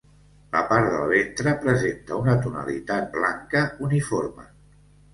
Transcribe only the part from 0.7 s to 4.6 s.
part del ventre presenta una tonalitat blanca uniforme.